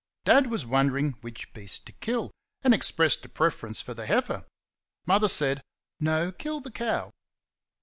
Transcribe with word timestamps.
Dad 0.25 0.47
was 0.49 0.65
wondering 0.65 1.11
which 1.21 1.53
beast 1.53 1.85
to 1.85 1.91
kill, 1.91 2.31
and 2.63 2.73
expressed 2.73 3.23
a 3.23 3.29
preference 3.29 3.81
for 3.81 3.93
the 3.93 4.07
heifer. 4.07 4.45
Mother 5.05 5.27
said, 5.29 5.61
"No, 5.99 6.31
kill 6.31 6.59
the 6.59 6.71
cow." 6.71 7.11